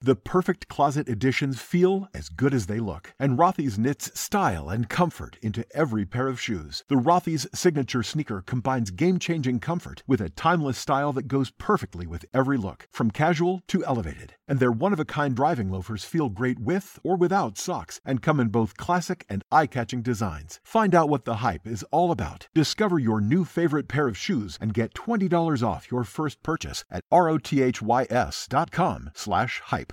The 0.00 0.14
perfect 0.14 0.68
closet 0.68 1.08
additions 1.08 1.60
feel 1.60 2.06
as 2.14 2.28
good 2.28 2.54
as 2.54 2.66
they 2.66 2.78
look, 2.78 3.14
and 3.18 3.36
Rothy's 3.36 3.80
knits 3.80 4.16
style 4.18 4.70
and 4.70 4.88
comfort 4.88 5.36
into 5.42 5.66
every 5.74 6.06
pair 6.06 6.28
of 6.28 6.40
shoes. 6.40 6.84
The 6.88 6.94
Rothy's 6.94 7.48
signature 7.52 8.04
sneaker 8.04 8.44
combines 8.46 8.92
game-changing 8.92 9.58
comfort 9.58 10.04
with 10.06 10.20
a 10.20 10.28
timeless 10.28 10.78
style 10.78 11.12
that 11.14 11.26
goes 11.26 11.50
perfectly 11.50 12.06
with 12.06 12.24
every 12.32 12.56
look, 12.56 12.86
from 12.92 13.10
casual 13.10 13.60
to 13.66 13.84
elevated. 13.84 14.36
And 14.46 14.60
their 14.60 14.70
one-of-a-kind 14.70 15.34
driving 15.34 15.68
loafers 15.68 16.04
feel 16.04 16.28
great 16.28 16.60
with 16.60 17.00
or 17.02 17.16
without 17.16 17.58
socks 17.58 18.00
and 18.04 18.22
come 18.22 18.38
in 18.38 18.50
both 18.50 18.76
classic 18.76 19.26
and 19.28 19.42
eye-catching 19.50 20.02
designs. 20.02 20.60
Find 20.62 20.94
out 20.94 21.08
what 21.08 21.24
the 21.24 21.38
hype 21.38 21.66
is 21.66 21.82
all 21.90 22.12
about. 22.12 22.46
Discover 22.54 23.00
your 23.00 23.20
new 23.20 23.44
favorite 23.44 23.88
pair 23.88 24.06
of 24.06 24.16
shoes 24.16 24.58
and 24.60 24.72
get 24.72 24.94
$20 24.94 25.66
off 25.66 25.90
your 25.90 26.04
first 26.04 26.40
purchase 26.44 26.84
at 26.88 27.02
rothys.com 27.10 29.10
slash 29.14 29.60
hype. 29.64 29.87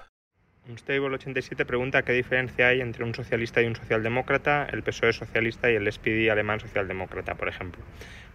Unstable87 0.67 1.63
pregunta 1.63 2.01
qué 2.01 2.13
diferencia 2.13 2.69
hay 2.69 2.81
entre 2.81 3.03
un 3.03 3.13
socialista 3.13 3.61
y 3.61 3.67
un 3.67 3.75
socialdemócrata, 3.75 4.67
el 4.71 4.81
PSOE 4.81 5.13
socialista 5.13 5.69
y 5.69 5.75
el 5.75 5.91
SPD 5.91 6.31
alemán 6.31 6.59
socialdemócrata, 6.59 7.35
por 7.35 7.47
ejemplo. 7.47 7.83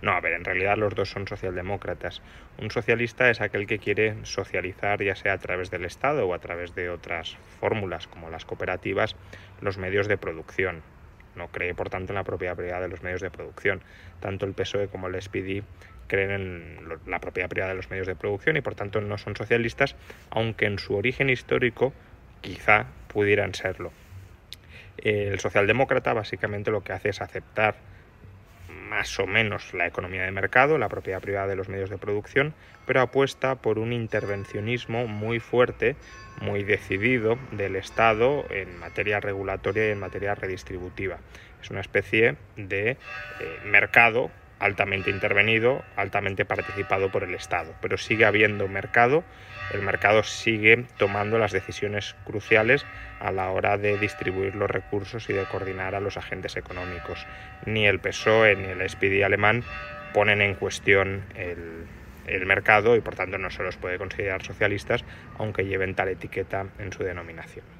No, 0.00 0.12
a 0.12 0.20
ver, 0.20 0.34
en 0.34 0.44
realidad 0.44 0.78
los 0.78 0.94
dos 0.94 1.10
son 1.10 1.26
socialdemócratas. 1.26 2.22
Un 2.62 2.70
socialista 2.70 3.30
es 3.30 3.40
aquel 3.40 3.66
que 3.66 3.80
quiere 3.80 4.14
socializar, 4.22 5.02
ya 5.02 5.16
sea 5.16 5.32
a 5.32 5.38
través 5.38 5.72
del 5.72 5.84
Estado 5.84 6.28
o 6.28 6.32
a 6.32 6.38
través 6.38 6.76
de 6.76 6.88
otras 6.88 7.36
fórmulas, 7.58 8.06
como 8.06 8.30
las 8.30 8.44
cooperativas, 8.44 9.16
los 9.60 9.78
medios 9.78 10.06
de 10.06 10.16
producción. 10.16 10.82
No 11.34 11.48
cree, 11.48 11.74
por 11.74 11.90
tanto, 11.90 12.12
en 12.12 12.16
la 12.16 12.24
propiedad 12.24 12.56
privada 12.56 12.82
de 12.82 12.88
los 12.88 13.02
medios 13.02 13.22
de 13.22 13.30
producción. 13.30 13.82
Tanto 14.20 14.46
el 14.46 14.54
PSOE 14.54 14.86
como 14.86 15.08
el 15.08 15.20
SPD 15.20 15.64
creen 16.06 16.30
en 16.30 16.78
la 17.06 17.20
propiedad 17.20 17.48
privada 17.48 17.72
de 17.72 17.76
los 17.76 17.90
medios 17.90 18.06
de 18.06 18.14
producción 18.14 18.56
y, 18.56 18.60
por 18.60 18.76
tanto, 18.76 19.00
no 19.00 19.18
son 19.18 19.34
socialistas, 19.34 19.96
aunque 20.30 20.66
en 20.66 20.78
su 20.78 20.94
origen 20.94 21.28
histórico 21.28 21.92
quizá 22.40 22.86
pudieran 23.08 23.54
serlo. 23.54 23.92
El 24.98 25.40
socialdemócrata 25.40 26.12
básicamente 26.12 26.70
lo 26.70 26.82
que 26.82 26.92
hace 26.92 27.08
es 27.08 27.20
aceptar 27.20 27.76
más 28.90 29.18
o 29.20 29.26
menos 29.26 29.72
la 29.72 29.86
economía 29.86 30.24
de 30.24 30.32
mercado, 30.32 30.76
la 30.76 30.88
propiedad 30.88 31.20
privada 31.20 31.46
de 31.46 31.56
los 31.56 31.68
medios 31.68 31.90
de 31.90 31.98
producción, 31.98 32.54
pero 32.86 33.00
apuesta 33.00 33.54
por 33.54 33.78
un 33.78 33.92
intervencionismo 33.92 35.06
muy 35.06 35.38
fuerte, 35.38 35.94
muy 36.40 36.64
decidido 36.64 37.38
del 37.52 37.76
Estado 37.76 38.44
en 38.50 38.78
materia 38.78 39.20
regulatoria 39.20 39.88
y 39.88 39.92
en 39.92 40.00
materia 40.00 40.34
redistributiva. 40.34 41.18
Es 41.62 41.70
una 41.70 41.80
especie 41.80 42.36
de 42.56 42.90
eh, 42.90 42.96
mercado 43.64 44.30
altamente 44.60 45.10
intervenido, 45.10 45.82
altamente 45.96 46.44
participado 46.44 47.10
por 47.10 47.24
el 47.24 47.34
Estado, 47.34 47.74
pero 47.80 47.98
sigue 47.98 48.26
habiendo 48.26 48.68
mercado, 48.68 49.24
el 49.72 49.82
mercado 49.82 50.22
sigue 50.22 50.84
tomando 50.98 51.38
las 51.38 51.52
decisiones 51.52 52.14
cruciales 52.24 52.84
a 53.20 53.32
la 53.32 53.50
hora 53.50 53.78
de 53.78 53.98
distribuir 53.98 54.54
los 54.54 54.70
recursos 54.70 55.28
y 55.30 55.32
de 55.32 55.44
coordinar 55.44 55.94
a 55.94 56.00
los 56.00 56.16
agentes 56.16 56.56
económicos. 56.56 57.26
Ni 57.66 57.86
el 57.86 58.00
PSOE 58.00 58.56
ni 58.56 58.68
el 58.68 58.88
SPD 58.88 59.24
alemán 59.24 59.64
ponen 60.12 60.42
en 60.42 60.54
cuestión 60.54 61.24
el, 61.36 61.86
el 62.26 62.46
mercado 62.46 62.96
y 62.96 63.00
por 63.00 63.14
tanto 63.14 63.38
no 63.38 63.50
se 63.50 63.62
los 63.62 63.76
puede 63.76 63.98
considerar 63.98 64.42
socialistas, 64.42 65.04
aunque 65.38 65.64
lleven 65.64 65.94
tal 65.94 66.08
etiqueta 66.08 66.66
en 66.78 66.92
su 66.92 67.02
denominación. 67.02 67.79